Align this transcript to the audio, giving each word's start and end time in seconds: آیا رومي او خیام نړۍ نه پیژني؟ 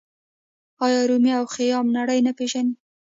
آیا 0.85 1.01
رومي 1.09 1.31
او 1.39 1.45
خیام 1.55 1.87
نړۍ 1.97 2.19
نه 2.27 2.31
پیژني؟ 2.37 2.73